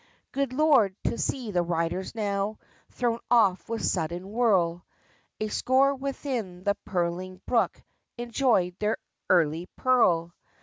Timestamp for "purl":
9.75-10.33